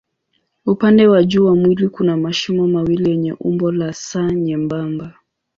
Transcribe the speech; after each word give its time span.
Upande 0.65 1.07
wa 1.07 1.23
juu 1.23 1.45
wa 1.45 1.55
mwili 1.55 1.89
kuna 1.89 2.17
mashimo 2.17 2.67
mawili 2.67 3.09
yenye 3.09 3.33
umbo 3.33 3.71
la 3.71 3.87
S 3.87 4.15
nyembamba. 4.15 5.13